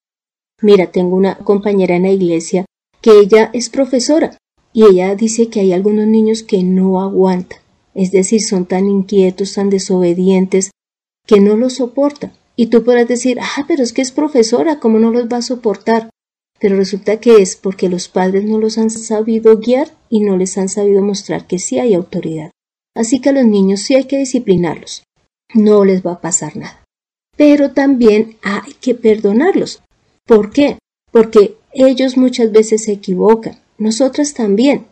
Mira, 0.60 0.90
tengo 0.90 1.14
una 1.14 1.38
compañera 1.38 1.96
en 1.96 2.02
la 2.02 2.10
iglesia 2.10 2.64
que 3.00 3.20
ella 3.20 3.50
es 3.52 3.70
profesora 3.70 4.36
y 4.72 4.84
ella 4.84 5.14
dice 5.14 5.48
que 5.48 5.60
hay 5.60 5.72
algunos 5.72 6.06
niños 6.06 6.42
que 6.42 6.62
no 6.62 7.00
aguantan, 7.00 7.60
es 7.96 8.12
decir, 8.12 8.42
son 8.42 8.66
tan 8.66 8.86
inquietos, 8.88 9.54
tan 9.54 9.70
desobedientes, 9.70 10.70
que 11.26 11.40
no 11.40 11.56
los 11.56 11.74
soportan. 11.74 12.32
Y 12.54 12.66
tú 12.66 12.84
podrás 12.84 13.08
decir, 13.08 13.38
ah, 13.40 13.64
pero 13.66 13.82
es 13.82 13.92
que 13.92 14.02
es 14.02 14.12
profesora, 14.12 14.78
¿cómo 14.78 14.98
no 14.98 15.10
los 15.10 15.26
va 15.26 15.38
a 15.38 15.42
soportar? 15.42 16.10
Pero 16.58 16.76
resulta 16.76 17.18
que 17.18 17.42
es 17.42 17.56
porque 17.56 17.88
los 17.88 18.08
padres 18.08 18.44
no 18.44 18.58
los 18.58 18.78
han 18.78 18.90
sabido 18.90 19.58
guiar 19.58 19.90
y 20.08 20.20
no 20.20 20.36
les 20.36 20.56
han 20.56 20.68
sabido 20.68 21.02
mostrar 21.02 21.46
que 21.46 21.58
sí 21.58 21.78
hay 21.78 21.94
autoridad. 21.94 22.50
Así 22.94 23.20
que 23.20 23.30
a 23.30 23.32
los 23.32 23.44
niños 23.44 23.80
sí 23.80 23.94
hay 23.94 24.04
que 24.04 24.18
disciplinarlos. 24.18 25.02
No 25.54 25.84
les 25.84 26.04
va 26.04 26.12
a 26.12 26.20
pasar 26.20 26.56
nada 26.56 26.86
pero 27.36 27.72
también 27.72 28.36
hay 28.42 28.72
que 28.80 28.94
perdonarlos. 28.94 29.82
¿Por 30.24 30.50
qué? 30.50 30.78
Porque 31.12 31.56
ellos 31.72 32.16
muchas 32.16 32.50
veces 32.50 32.84
se 32.84 32.92
equivocan, 32.92 33.60
nosotras 33.78 34.34
también. 34.34 34.86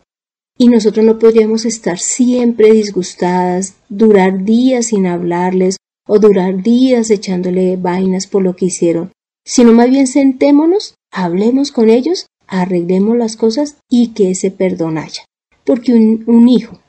Y 0.57 0.69
nosotros 0.69 1.05
no 1.05 1.19
podríamos 1.19 1.65
estar 1.65 1.99
siempre 1.99 2.71
disgustadas, 2.71 3.75
durar 3.89 4.43
días 4.43 4.87
sin 4.87 5.05
hablarles 5.05 5.77
o 6.07 6.19
durar 6.19 6.61
días 6.61 7.09
echándole 7.09 7.77
vainas 7.77 8.27
por 8.27 8.43
lo 8.43 8.55
que 8.55 8.65
hicieron, 8.65 9.11
sino 9.43 9.73
más 9.73 9.89
bien 9.89 10.07
sentémonos, 10.07 10.95
hablemos 11.11 11.71
con 11.71 11.89
ellos, 11.89 12.27
arreglemos 12.47 13.17
las 13.17 13.35
cosas 13.37 13.77
y 13.89 14.09
que 14.09 14.31
ese 14.31 14.51
perdón 14.51 14.97
haya. 14.97 15.25
Porque 15.65 15.93
un, 15.93 16.23
un 16.27 16.47
hijo 16.47 16.79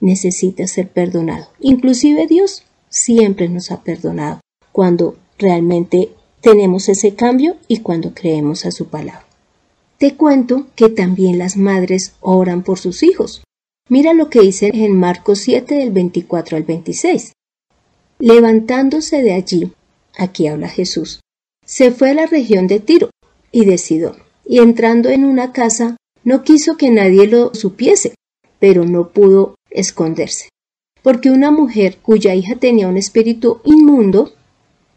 necesita 0.00 0.66
ser 0.66 0.88
perdonado. 0.88 1.48
Inclusive 1.60 2.26
Dios 2.26 2.64
siempre 2.88 3.48
nos 3.48 3.70
ha 3.70 3.82
perdonado 3.82 4.40
cuando 4.72 5.16
realmente 5.38 6.10
tenemos 6.40 6.88
ese 6.88 7.14
cambio 7.14 7.56
y 7.68 7.78
cuando 7.78 8.14
creemos 8.14 8.66
a 8.66 8.70
su 8.70 8.88
palabra. 8.88 9.25
Te 9.98 10.14
cuento 10.14 10.66
que 10.76 10.90
también 10.90 11.38
las 11.38 11.56
madres 11.56 12.16
oran 12.20 12.62
por 12.62 12.78
sus 12.78 13.02
hijos. 13.02 13.42
Mira 13.88 14.12
lo 14.12 14.28
que 14.28 14.40
dice 14.40 14.70
en 14.74 14.94
Marcos 14.98 15.38
7 15.38 15.74
del 15.74 15.90
24 15.90 16.58
al 16.58 16.64
26. 16.64 17.32
Levantándose 18.18 19.22
de 19.22 19.32
allí, 19.32 19.72
aquí 20.18 20.48
habla 20.48 20.68
Jesús, 20.68 21.20
se 21.64 21.92
fue 21.92 22.10
a 22.10 22.14
la 22.14 22.26
región 22.26 22.66
de 22.66 22.80
Tiro 22.80 23.08
y 23.50 23.64
de 23.64 23.78
Sidón, 23.78 24.16
y 24.44 24.58
entrando 24.58 25.08
en 25.08 25.24
una 25.24 25.52
casa, 25.52 25.96
no 26.24 26.42
quiso 26.42 26.76
que 26.76 26.90
nadie 26.90 27.26
lo 27.26 27.54
supiese, 27.54 28.14
pero 28.58 28.84
no 28.84 29.08
pudo 29.08 29.54
esconderse, 29.70 30.50
porque 31.02 31.30
una 31.30 31.50
mujer 31.50 31.98
cuya 32.02 32.34
hija 32.34 32.56
tenía 32.56 32.88
un 32.88 32.98
espíritu 32.98 33.60
inmundo, 33.64 34.34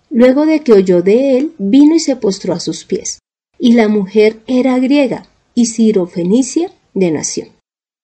luego 0.10 0.46
de 0.46 0.62
que 0.62 0.74
oyó 0.74 1.02
de 1.02 1.38
él, 1.38 1.54
vino 1.58 1.96
y 1.96 2.00
se 2.00 2.18
postró 2.18 2.54
a 2.54 2.60
sus 2.60 2.84
pies 2.84 3.20
y 3.60 3.74
la 3.74 3.88
mujer 3.88 4.40
era 4.48 4.80
griega 4.80 5.28
y 5.54 5.66
Fenicia 5.66 6.72
de 6.94 7.12
nación, 7.12 7.50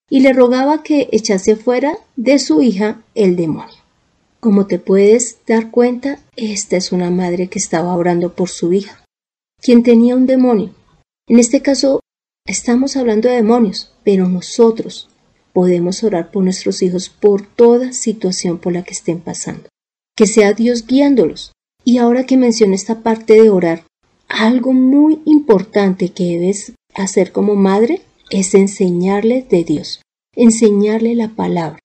y 0.09 0.19
le 0.19 0.33
rogaba 0.33 0.83
que 0.83 1.07
echase 1.11 1.55
fuera 1.55 1.97
de 2.17 2.37
su 2.37 2.61
hija 2.61 3.01
el 3.15 3.37
demonio. 3.37 3.75
Como 4.41 4.67
te 4.67 4.77
puedes 4.77 5.39
dar 5.47 5.71
cuenta, 5.71 6.19
esta 6.35 6.75
es 6.75 6.91
una 6.91 7.09
madre 7.09 7.47
que 7.47 7.57
estaba 7.57 7.95
orando 7.95 8.35
por 8.35 8.49
su 8.49 8.73
hija, 8.73 9.03
quien 9.61 9.83
tenía 9.83 10.15
un 10.15 10.25
demonio. 10.25 10.75
En 11.27 11.39
este 11.39 11.61
caso, 11.61 12.01
estamos 12.45 12.97
hablando 12.97 13.29
de 13.29 13.35
demonios, 13.35 13.93
pero 14.03 14.27
nosotros 14.27 15.09
podemos 15.53 16.03
orar 16.03 16.31
por 16.31 16.43
nuestros 16.43 16.81
hijos 16.81 17.09
por 17.09 17.47
toda 17.47 17.93
situación 17.93 18.57
por 18.57 18.73
la 18.73 18.83
que 18.83 18.93
estén 18.93 19.21
pasando. 19.21 19.69
Que 20.15 20.27
sea 20.27 20.51
Dios 20.53 20.85
guiándolos. 20.85 21.53
Y 21.85 21.97
ahora 21.99 22.25
que 22.25 22.35
menciono 22.35 22.75
esta 22.75 23.01
parte 23.01 23.41
de 23.41 23.49
orar, 23.49 23.85
algo 24.27 24.73
muy 24.73 25.21
importante 25.25 26.09
que 26.09 26.37
debes 26.37 26.73
hacer 26.93 27.31
como 27.31 27.55
madre 27.55 28.01
es 28.29 28.53
enseñarle 28.53 29.45
de 29.49 29.63
Dios, 29.63 30.01
enseñarle 30.35 31.15
la 31.15 31.29
palabra. 31.29 31.79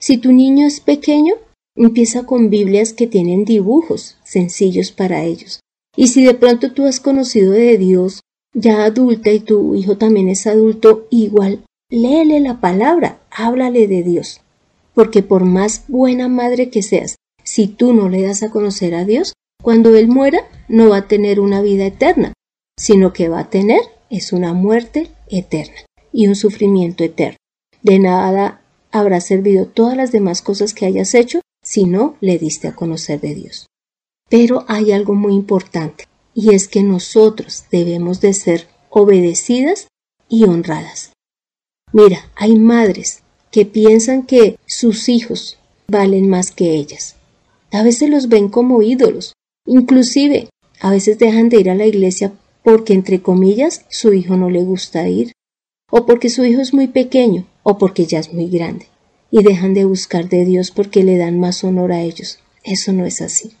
Si 0.00 0.16
tu 0.16 0.32
niño 0.32 0.66
es 0.66 0.80
pequeño, 0.80 1.34
empieza 1.76 2.24
con 2.26 2.50
Biblias 2.50 2.92
que 2.92 3.06
tienen 3.06 3.44
dibujos 3.44 4.16
sencillos 4.24 4.92
para 4.92 5.24
ellos. 5.24 5.60
Y 5.96 6.08
si 6.08 6.24
de 6.24 6.34
pronto 6.34 6.72
tú 6.72 6.86
has 6.86 7.00
conocido 7.00 7.52
de 7.52 7.78
Dios 7.78 8.20
ya 8.54 8.84
adulta 8.84 9.30
y 9.30 9.40
tu 9.40 9.74
hijo 9.74 9.96
también 9.96 10.28
es 10.28 10.46
adulto, 10.46 11.06
igual, 11.10 11.64
léele 11.90 12.40
la 12.40 12.60
palabra, 12.60 13.20
háblale 13.30 13.86
de 13.86 14.02
Dios. 14.02 14.40
Porque 14.94 15.22
por 15.22 15.44
más 15.44 15.84
buena 15.88 16.28
madre 16.28 16.68
que 16.68 16.82
seas, 16.82 17.16
si 17.44 17.66
tú 17.66 17.92
no 17.92 18.08
le 18.08 18.22
das 18.22 18.42
a 18.42 18.50
conocer 18.50 18.94
a 18.94 19.04
Dios, 19.04 19.32
cuando 19.62 19.94
Él 19.96 20.08
muera, 20.08 20.48
no 20.68 20.90
va 20.90 20.98
a 20.98 21.08
tener 21.08 21.40
una 21.40 21.62
vida 21.62 21.86
eterna, 21.86 22.32
sino 22.76 23.12
que 23.12 23.28
va 23.28 23.40
a 23.40 23.50
tener 23.50 23.80
es 24.10 24.32
una 24.34 24.52
muerte 24.52 25.10
eterna 25.28 25.86
y 26.12 26.26
un 26.26 26.36
sufrimiento 26.36 27.02
eterno. 27.02 27.38
De 27.80 27.98
nada 27.98 28.60
habrá 28.90 29.20
servido 29.20 29.66
todas 29.66 29.96
las 29.96 30.12
demás 30.12 30.42
cosas 30.42 30.74
que 30.74 30.84
hayas 30.84 31.14
hecho 31.14 31.40
si 31.62 31.84
no 31.84 32.16
le 32.20 32.38
diste 32.38 32.68
a 32.68 32.74
conocer 32.74 33.20
de 33.20 33.34
Dios. 33.34 33.66
Pero 34.28 34.64
hay 34.68 34.92
algo 34.92 35.14
muy 35.14 35.32
importante, 35.34 36.06
y 36.34 36.54
es 36.54 36.68
que 36.68 36.82
nosotros 36.82 37.64
debemos 37.70 38.20
de 38.20 38.34
ser 38.34 38.68
obedecidas 38.90 39.88
y 40.28 40.44
honradas. 40.44 41.12
Mira, 41.92 42.30
hay 42.36 42.56
madres 42.56 43.22
que 43.50 43.64
piensan 43.64 44.24
que 44.24 44.58
sus 44.66 45.08
hijos 45.08 45.58
valen 45.88 46.28
más 46.28 46.50
que 46.50 46.74
ellas. 46.74 47.16
A 47.70 47.82
veces 47.82 48.10
los 48.10 48.28
ven 48.28 48.48
como 48.48 48.82
ídolos, 48.82 49.32
Inclusive, 49.66 50.48
a 50.80 50.90
veces 50.90 51.18
dejan 51.18 51.48
de 51.48 51.60
ir 51.60 51.70
a 51.70 51.74
la 51.74 51.86
iglesia 51.86 52.32
porque, 52.62 52.92
entre 52.92 53.22
comillas, 53.22 53.84
su 53.88 54.12
hijo 54.12 54.36
no 54.36 54.50
le 54.50 54.62
gusta 54.62 55.08
ir, 55.08 55.32
o 55.90 56.06
porque 56.06 56.30
su 56.30 56.44
hijo 56.44 56.60
es 56.60 56.72
muy 56.72 56.88
pequeño, 56.88 57.46
o 57.62 57.78
porque 57.78 58.06
ya 58.06 58.18
es 58.18 58.32
muy 58.32 58.48
grande, 58.48 58.86
y 59.30 59.42
dejan 59.42 59.74
de 59.74 59.84
buscar 59.84 60.28
de 60.28 60.44
Dios 60.44 60.70
porque 60.70 61.04
le 61.04 61.16
dan 61.16 61.38
más 61.38 61.62
honor 61.64 61.92
a 61.92 62.02
ellos. 62.02 62.38
Eso 62.64 62.92
no 62.92 63.04
es 63.06 63.20
así. 63.20 63.52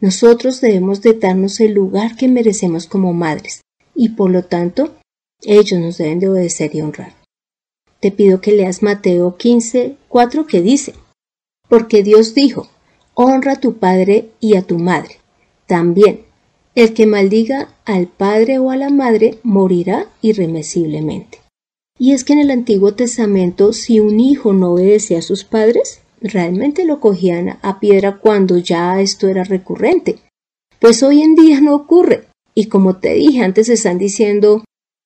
Nosotros 0.00 0.60
debemos 0.60 1.02
de 1.02 1.14
darnos 1.14 1.60
el 1.60 1.72
lugar 1.72 2.16
que 2.16 2.28
merecemos 2.28 2.86
como 2.86 3.12
madres, 3.12 3.62
y 3.94 4.10
por 4.10 4.30
lo 4.30 4.44
tanto, 4.44 4.94
ellos 5.42 5.80
nos 5.80 5.98
deben 5.98 6.20
de 6.20 6.28
obedecer 6.28 6.74
y 6.74 6.80
honrar. 6.80 7.14
Te 8.00 8.12
pido 8.12 8.40
que 8.40 8.52
leas 8.52 8.82
Mateo 8.82 9.36
15, 9.36 9.96
4 10.08 10.46
que 10.46 10.62
dice, 10.62 10.94
porque 11.68 12.04
Dios 12.04 12.34
dijo, 12.34 12.68
honra 13.14 13.52
a 13.52 13.60
tu 13.60 13.78
padre 13.78 14.30
y 14.38 14.56
a 14.56 14.62
tu 14.62 14.78
madre, 14.78 15.16
también, 15.68 16.22
el 16.74 16.94
que 16.94 17.06
maldiga 17.06 17.68
al 17.84 18.08
padre 18.08 18.58
o 18.58 18.70
a 18.70 18.76
la 18.76 18.90
madre 18.90 19.38
morirá 19.44 20.08
irremisiblemente. 20.22 21.38
Y 21.98 22.12
es 22.12 22.24
que 22.24 22.32
en 22.32 22.38
el 22.38 22.50
Antiguo 22.50 22.94
Testamento, 22.94 23.72
si 23.72 24.00
un 24.00 24.18
hijo 24.18 24.52
no 24.52 24.72
obedecía 24.72 25.18
a 25.18 25.22
sus 25.22 25.44
padres, 25.44 26.00
realmente 26.20 26.84
lo 26.84 27.00
cogían 27.00 27.58
a 27.62 27.80
piedra 27.80 28.18
cuando 28.18 28.58
ya 28.58 29.00
esto 29.00 29.28
era 29.28 29.44
recurrente. 29.44 30.18
Pues 30.80 31.02
hoy 31.02 31.22
en 31.22 31.34
día 31.34 31.60
no 31.60 31.74
ocurre. 31.74 32.24
Y 32.54 32.66
como 32.66 32.96
te 32.96 33.14
dije, 33.14 33.42
antes 33.42 33.68
están 33.68 33.98
diciendo 33.98 34.64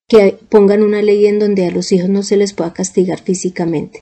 que 0.09 0.39
pongan 0.49 0.83
una 0.83 1.03
ley 1.03 1.27
en 1.27 1.39
donde 1.39 1.67
a 1.67 1.71
los 1.71 1.91
hijos 1.93 2.09
no 2.09 2.23
se 2.23 2.37
les 2.37 2.53
pueda 2.53 2.73
castigar 2.73 3.21
físicamente. 3.21 4.01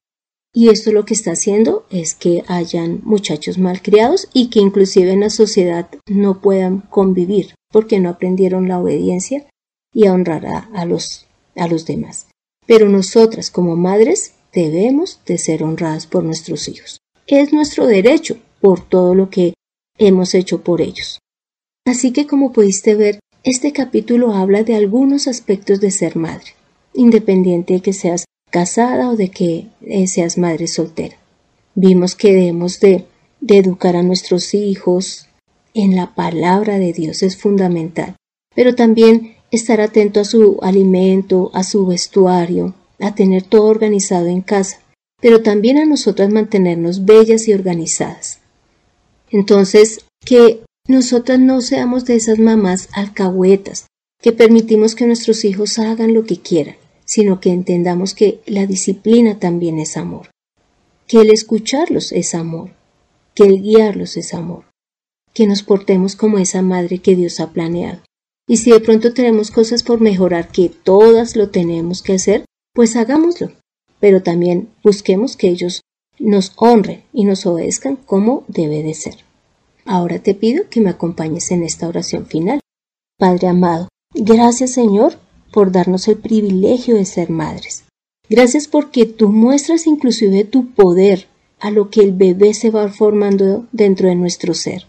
Y 0.53 0.69
esto 0.69 0.91
lo 0.91 1.05
que 1.05 1.15
está 1.15 1.33
haciendo 1.33 1.87
es 1.91 2.15
que 2.15 2.43
hayan 2.49 3.01
muchachos 3.05 3.59
malcriados 3.59 4.29
y 4.33 4.51
que 4.51 4.59
inclusive 4.59 5.13
en 5.13 5.21
la 5.21 5.31
sociedad 5.31 5.89
no 6.07 6.41
puedan 6.41 6.81
convivir 6.81 7.55
porque 7.71 8.01
no 8.01 8.11
aprendieron 8.11 8.67
la 8.67 8.81
obediencia 8.81 9.47
y 9.95 10.07
a 10.07 10.13
honrar 10.13 10.47
a, 10.47 10.85
los, 10.85 11.27
a 11.55 11.69
los 11.69 11.87
demás. 11.87 12.27
Pero 12.67 12.89
nosotras 12.89 13.51
como 13.51 13.77
madres 13.77 14.35
debemos 14.53 15.21
de 15.25 15.39
ser 15.39 15.63
honradas 15.63 16.07
por 16.07 16.25
nuestros 16.25 16.69
hijos. 16.69 16.99
Es 17.29 17.53
nuestro 17.53 17.87
derecho 17.87 18.37
por 18.61 18.81
todo 18.81 19.15
lo 19.15 19.31
que 19.31 19.55
hemos 19.99 20.35
hecho 20.35 20.63
por 20.63 20.81
ellos. 20.81 21.21
Así 21.87 22.13
que 22.13 22.27
como 22.27 22.53
pudiste 22.53 22.97
ver, 22.97 23.21
este 23.45 23.73
capítulo 23.73 24.35
habla 24.35 24.65
de 24.65 24.75
algunos 24.75 25.29
aspectos 25.29 25.81
de 25.81 25.91
ser 25.91 26.17
madre, 26.17 26.55
independiente 26.93 27.75
de 27.75 27.81
que 27.81 27.93
seas 27.93 28.25
casada 28.51 29.09
o 29.11 29.17
de 29.17 29.31
que 29.31 29.67
eh, 29.83 30.07
seas 30.07 30.39
madre 30.39 30.67
soltera. 30.67 31.17
Vimos 31.75 32.15
que 32.15 32.33
debemos 32.33 32.81
de, 32.81 33.07
educar 33.47 33.97
a 33.97 34.03
nuestros 34.03 34.55
hijos 34.55 35.29
en 35.73 35.97
la 35.97 36.15
palabra 36.15 36.79
de 36.79 36.93
Dios 36.93 37.23
es 37.23 37.37
fundamental, 37.37 38.17
pero 38.55 38.75
también 38.75 39.37
estar 39.51 39.81
atento 39.81 40.21
a 40.21 40.25
su 40.25 40.59
alimento, 40.63 41.51
a 41.55 41.63
su 41.65 41.87
vestuario, 41.87 42.75
a 42.99 43.15
tener 43.15 43.43
todo 43.45 43.65
organizado 43.65 44.27
en 44.27 44.43
casa, 44.43 44.81
pero 45.23 45.43
también 45.43 45.79
a 45.79 45.87
nosotras 45.87 46.31
mantenernos 46.31 47.05
bellas 47.05 47.49
y 47.49 47.55
organizadas. 47.55 48.41
Entonces, 49.31 50.05
que 50.25 50.61
nosotras 50.89 51.39
no 51.39 51.61
seamos 51.61 52.05
de 52.05 52.17
esas 52.17 52.39
mamás 52.39 52.89
alcahuetas, 52.93 53.87
que 54.21 54.33
permitimos 54.33 54.95
que 54.95 55.07
nuestros 55.07 55.45
hijos 55.45 55.79
hagan 55.79 56.15
lo 56.15 56.25
que 56.25 56.41
quieran, 56.41 56.77
sino 57.11 57.41
que 57.41 57.51
entendamos 57.51 58.15
que 58.15 58.41
la 58.47 58.69
disciplina 58.69 59.41
también 59.41 59.81
es 59.81 59.97
amor, 59.97 60.31
que 61.09 61.23
el 61.23 61.31
escucharlos 61.31 62.13
es 62.13 62.37
amor, 62.37 62.71
que 63.35 63.43
el 63.43 63.61
guiarlos 63.61 64.17
es 64.17 64.33
amor, 64.33 64.67
que 65.35 65.49
nos 65.49 65.65
portemos 65.65 66.15
como 66.15 66.39
esa 66.39 66.63
madre 66.63 67.01
que 67.01 67.17
Dios 67.17 67.41
ha 67.41 67.51
planeado. 67.51 67.99
Y 68.47 68.59
si 68.59 68.71
de 68.71 68.79
pronto 68.79 69.13
tenemos 69.13 69.51
cosas 69.51 69.83
por 69.83 70.01
mejorar 70.01 70.53
que 70.53 70.69
todas 70.69 71.35
lo 71.35 71.51
tenemos 71.51 72.01
que 72.01 72.13
hacer, 72.13 72.45
pues 72.75 72.95
hagámoslo, 72.95 73.51
pero 73.99 74.23
también 74.23 74.69
busquemos 74.85 75.37
que 75.37 75.49
ellos 75.49 75.81
nos 76.21 76.53
honren 76.55 77.03
y 77.13 77.25
nos 77.25 77.45
obedezcan 77.45 77.97
como 77.97 78.45
debe 78.47 78.85
de 78.85 78.95
ser. 78.95 79.17
Ahora 79.85 80.21
te 80.21 80.37
pido 80.37 80.69
que 80.71 80.81
me 80.81 80.91
acompañes 80.91 81.51
en 81.51 81.65
esta 81.65 81.89
oración 81.89 82.27
final. 82.27 82.61
Padre 83.19 83.49
amado, 83.49 83.89
gracias 84.15 84.75
Señor 84.75 85.19
por 85.53 85.73
darnos 85.73 86.09
el 86.09 86.17
privilegio 86.17 86.97
de 86.97 87.05
ser 87.05 87.31
madres. 87.31 87.85
Gracias 88.29 88.69
porque 88.69 89.07
tú 89.07 89.31
muestras 89.31 89.87
inclusive 89.87 90.45
tu 90.45 90.71
poder 90.71 91.27
a 91.59 91.71
lo 91.71 91.91
que 91.91 92.01
el 92.01 92.13
bebé 92.13 92.55
se 92.55 92.71
va 92.71 92.89
formando 92.89 93.67
dentro 93.73 94.09
de 94.09 94.15
nuestro 94.15 94.55
ser, 94.55 94.87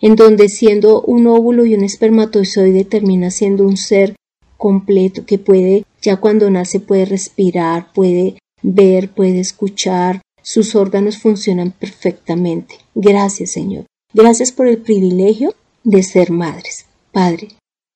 en 0.00 0.16
donde 0.16 0.48
siendo 0.48 1.02
un 1.02 1.26
óvulo 1.26 1.64
y 1.64 1.74
un 1.74 1.84
espermatozoide 1.84 2.84
termina 2.84 3.30
siendo 3.30 3.64
un 3.64 3.76
ser 3.76 4.16
completo 4.56 5.24
que 5.24 5.38
puede, 5.38 5.84
ya 6.02 6.16
cuando 6.16 6.50
nace 6.50 6.80
puede 6.80 7.04
respirar, 7.04 7.92
puede 7.92 8.38
ver, 8.62 9.10
puede 9.10 9.40
escuchar, 9.40 10.20
sus 10.42 10.74
órganos 10.74 11.18
funcionan 11.18 11.72
perfectamente. 11.72 12.76
Gracias, 12.94 13.52
Señor. 13.52 13.84
Gracias 14.14 14.50
por 14.50 14.66
el 14.66 14.78
privilegio 14.78 15.54
de 15.84 16.02
ser 16.02 16.30
madres. 16.30 16.86
Padre, 17.12 17.48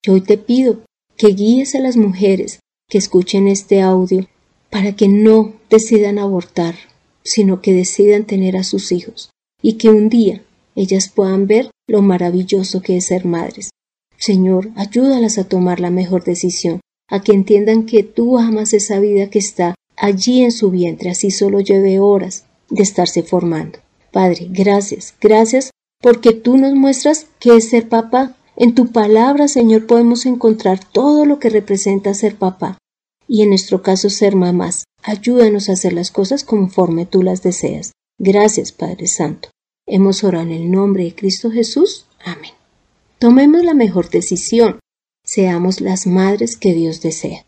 yo 0.04 0.12
hoy 0.12 0.20
te 0.20 0.36
pido 0.36 0.80
que 1.22 1.34
guíes 1.34 1.76
a 1.76 1.78
las 1.78 1.96
mujeres 1.96 2.58
que 2.88 2.98
escuchen 2.98 3.46
este 3.46 3.80
audio 3.80 4.26
para 4.70 4.96
que 4.96 5.06
no 5.06 5.52
decidan 5.70 6.18
abortar, 6.18 6.74
sino 7.22 7.62
que 7.62 7.72
decidan 7.72 8.24
tener 8.24 8.56
a 8.56 8.64
sus 8.64 8.90
hijos 8.90 9.30
y 9.62 9.74
que 9.74 9.88
un 9.88 10.08
día 10.08 10.42
ellas 10.74 11.08
puedan 11.14 11.46
ver 11.46 11.70
lo 11.86 12.02
maravilloso 12.02 12.82
que 12.82 12.96
es 12.96 13.06
ser 13.06 13.24
madres. 13.24 13.70
Señor, 14.18 14.70
ayúdalas 14.74 15.38
a 15.38 15.44
tomar 15.44 15.78
la 15.78 15.90
mejor 15.90 16.24
decisión, 16.24 16.80
a 17.08 17.22
que 17.22 17.30
entiendan 17.30 17.86
que 17.86 18.02
tú 18.02 18.36
amas 18.36 18.72
esa 18.72 18.98
vida 18.98 19.30
que 19.30 19.38
está 19.38 19.76
allí 19.96 20.42
en 20.42 20.50
su 20.50 20.72
vientre, 20.72 21.10
así 21.10 21.30
solo 21.30 21.60
lleve 21.60 22.00
horas 22.00 22.46
de 22.68 22.82
estarse 22.82 23.22
formando. 23.22 23.78
Padre, 24.10 24.48
gracias, 24.50 25.14
gracias 25.20 25.70
porque 26.00 26.32
tú 26.32 26.56
nos 26.56 26.74
muestras 26.74 27.28
qué 27.38 27.58
es 27.58 27.68
ser 27.68 27.88
papá. 27.88 28.34
En 28.62 28.76
tu 28.76 28.92
palabra, 28.92 29.48
Señor, 29.48 29.88
podemos 29.88 30.24
encontrar 30.24 30.78
todo 30.84 31.26
lo 31.26 31.40
que 31.40 31.50
representa 31.50 32.14
ser 32.14 32.36
papá 32.36 32.78
y 33.26 33.42
en 33.42 33.48
nuestro 33.48 33.82
caso 33.82 34.08
ser 34.08 34.36
mamás. 34.36 34.84
Ayúdanos 35.02 35.68
a 35.68 35.72
hacer 35.72 35.92
las 35.92 36.12
cosas 36.12 36.44
conforme 36.44 37.04
tú 37.04 37.24
las 37.24 37.42
deseas. 37.42 37.90
Gracias, 38.20 38.70
Padre 38.70 39.08
Santo. 39.08 39.48
Hemos 39.84 40.22
orado 40.22 40.44
en 40.44 40.52
el 40.52 40.70
nombre 40.70 41.02
de 41.02 41.12
Cristo 41.12 41.50
Jesús. 41.50 42.06
Amén. 42.24 42.52
Tomemos 43.18 43.64
la 43.64 43.74
mejor 43.74 44.10
decisión. 44.10 44.78
Seamos 45.24 45.80
las 45.80 46.06
madres 46.06 46.56
que 46.56 46.72
Dios 46.72 47.00
desea. 47.00 47.44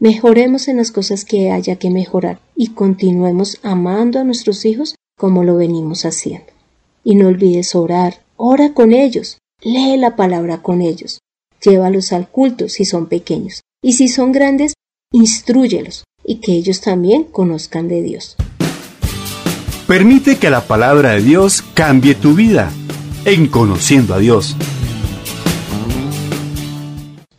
Mejoremos 0.00 0.66
en 0.66 0.78
las 0.78 0.90
cosas 0.90 1.24
que 1.24 1.52
haya 1.52 1.76
que 1.76 1.90
mejorar 1.90 2.40
y 2.56 2.70
continuemos 2.70 3.60
amando 3.62 4.18
a 4.18 4.24
nuestros 4.24 4.64
hijos 4.64 4.96
como 5.16 5.44
lo 5.44 5.54
venimos 5.54 6.04
haciendo. 6.04 6.52
Y 7.04 7.14
no 7.14 7.28
olvides 7.28 7.76
orar, 7.76 8.24
ora 8.36 8.74
con 8.74 8.92
ellos, 8.92 9.38
lee 9.62 9.96
la 9.96 10.16
palabra 10.16 10.62
con 10.62 10.82
ellos, 10.82 11.20
llévalos 11.62 12.12
al 12.12 12.28
culto 12.28 12.68
si 12.68 12.84
son 12.84 13.06
pequeños 13.06 13.62
y 13.82 13.94
si 13.94 14.08
son 14.08 14.32
grandes, 14.32 14.74
instruyelos 15.12 16.04
y 16.24 16.36
que 16.36 16.52
ellos 16.52 16.80
también 16.80 17.24
conozcan 17.24 17.88
de 17.88 18.02
Dios. 18.02 18.36
Permite 19.86 20.36
que 20.36 20.50
la 20.50 20.66
palabra 20.66 21.12
de 21.12 21.22
Dios 21.22 21.62
cambie 21.74 22.14
tu 22.14 22.34
vida 22.34 22.70
en 23.24 23.46
conociendo 23.46 24.14
a 24.14 24.18
Dios. 24.18 24.54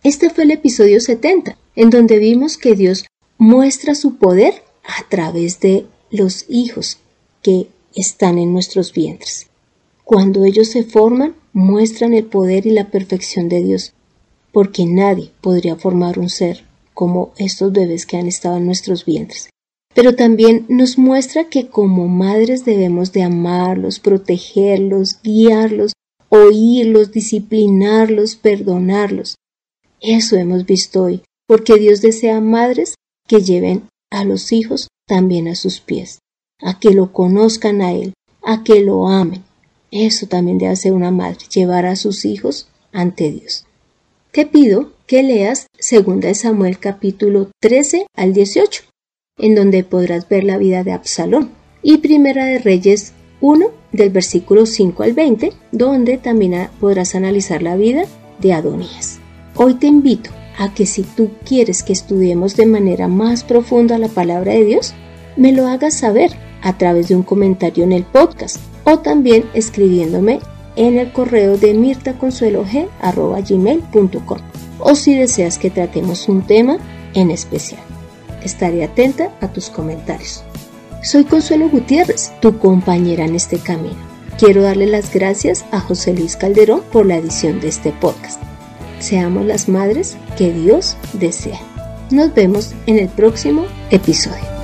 Este 0.04 0.30
fue 0.30 0.46
el 0.46 0.52
episodio 0.52 1.00
70, 1.00 1.58
en 1.76 1.90
donde 1.90 2.18
vimos 2.18 2.58
que 2.58 2.74
Dios 2.74 3.06
muestra 3.38 3.94
su 3.94 4.18
poder 4.18 4.64
a 4.84 5.08
través 5.08 5.60
de 5.60 5.86
los 6.10 6.46
hijos 6.50 6.98
que 7.44 7.68
están 7.94 8.40
en 8.40 8.52
nuestros 8.52 8.94
vientres. 8.94 9.49
Cuando 10.10 10.44
ellos 10.44 10.70
se 10.70 10.84
forman, 10.84 11.36
muestran 11.54 12.16
el 12.16 12.26
poder 12.26 12.66
y 12.66 12.72
la 12.72 12.90
perfección 12.90 13.48
de 13.48 13.64
Dios, 13.64 13.94
porque 14.52 14.88
nadie 14.88 15.30
podría 15.40 15.76
formar 15.76 16.18
un 16.18 16.32
ser 16.32 16.66
como 16.96 17.32
estos 17.38 17.72
bebés 17.72 18.08
que 18.08 18.18
han 18.18 18.26
estado 18.26 18.58
en 18.58 18.66
nuestros 18.66 19.06
vientres. 19.06 19.52
Pero 19.94 20.16
también 20.16 20.66
nos 20.68 20.98
muestra 20.98 21.44
que 21.44 21.68
como 21.68 22.08
madres 22.08 22.66
debemos 22.66 23.12
de 23.12 23.22
amarlos, 23.22 24.00
protegerlos, 24.00 25.22
guiarlos, 25.22 25.94
oírlos, 26.30 27.12
disciplinarlos, 27.12 28.36
perdonarlos, 28.36 29.36
eso 30.02 30.38
hemos 30.38 30.66
visto 30.66 31.04
hoy, 31.04 31.22
porque 31.48 31.76
Dios 31.76 32.02
desea 32.02 32.42
madres 32.42 32.96
que 33.28 33.44
lleven 33.44 33.84
a 34.10 34.24
los 34.24 34.54
hijos 34.54 34.88
también 35.06 35.48
a 35.48 35.54
sus 35.54 35.80
pies, 35.82 36.18
a 36.64 36.80
que 36.80 36.96
lo 36.96 37.14
conozcan 37.14 37.84
a 37.84 37.92
Él, 37.92 38.14
a 38.42 38.64
que 38.64 38.82
lo 38.82 39.08
amen. 39.08 39.44
Eso 39.92 40.28
también 40.28 40.58
debe 40.58 40.72
hacer 40.72 40.94
una 40.94 41.12
madre, 41.12 41.40
llevar 41.54 41.86
a 41.86 41.96
sus 41.96 42.26
hijos 42.26 42.68
ante 42.92 43.32
Dios. 43.32 43.66
Te 44.32 44.46
pido 44.46 44.92
que 45.08 45.24
leas 45.24 45.68
2 45.80 46.38
Samuel 46.38 46.78
capítulo 46.78 47.50
13 47.62 48.06
al 48.16 48.34
18, 48.34 48.84
en 49.40 49.56
donde 49.56 49.84
podrás 49.84 50.30
ver 50.30 50.44
la 50.44 50.58
vida 50.58 50.84
de 50.84 50.92
Absalón, 50.92 51.50
y 51.82 51.98
Primera 51.98 52.46
de 52.46 52.60
Reyes 52.60 53.14
1 53.42 53.72
del 53.92 54.12
versículo 54.12 54.68
5 54.68 55.02
al 55.02 55.14
20, 55.14 55.54
donde 55.72 56.18
también 56.18 56.68
podrás 56.80 57.16
analizar 57.16 57.64
la 57.64 57.76
vida 57.76 58.04
de 58.40 58.54
Adonías. 58.54 59.20
Hoy 59.56 59.76
te 59.76 59.88
invito 59.88 60.30
a 60.58 60.74
que 60.74 60.86
si 60.86 61.04
tú 61.04 61.32
quieres 61.46 61.82
que 61.82 61.94
estudiemos 61.94 62.56
de 62.56 62.68
manera 62.68 63.08
más 63.08 63.44
profunda 63.44 63.98
la 63.98 64.10
palabra 64.10 64.54
de 64.54 64.66
Dios, 64.66 64.94
me 65.38 65.54
lo 65.54 65.68
hagas 65.68 65.96
saber 65.96 66.32
a 66.62 66.78
través 66.78 67.08
de 67.08 67.16
un 67.16 67.24
comentario 67.24 67.86
en 67.86 67.94
el 67.94 68.04
podcast 68.04 68.69
o 68.84 69.00
también 69.00 69.46
escribiéndome 69.54 70.40
en 70.76 70.98
el 70.98 71.12
correo 71.12 71.58
de 71.58 71.74
mirtaconsuelog.com 71.74 74.38
o 74.80 74.96
si 74.96 75.16
deseas 75.16 75.58
que 75.58 75.70
tratemos 75.70 76.30
un 76.30 76.44
tema 76.44 76.78
en 77.14 77.32
especial. 77.32 77.82
Estaré 78.44 78.84
atenta 78.84 79.32
a 79.42 79.50
tus 79.50 79.70
comentarios. 79.70 80.44
Soy 81.04 81.26
Consuelo 81.26 81.70
Gutiérrez, 81.70 82.32
tu 82.42 82.58
compañera 82.58 83.26
en 83.26 83.36
este 83.36 83.60
camino. 83.60 84.10
Quiero 84.38 84.62
darle 84.62 84.86
las 84.86 85.14
gracias 85.14 85.66
a 85.72 85.82
José 85.82 86.14
Luis 86.14 86.38
Calderón 86.38 86.82
por 86.92 87.06
la 87.06 87.18
edición 87.18 87.60
de 87.60 87.68
este 87.68 87.92
podcast 87.92 88.42
seamos 89.00 89.46
las 89.46 89.68
madres 89.68 90.18
que 90.38 90.52
Dios 90.52 90.98
desea. 91.14 91.60
Nos 92.12 92.34
vemos 92.34 92.74
en 92.86 93.00
el 93.00 93.08
próximo 93.08 93.66
episodio. 93.92 94.59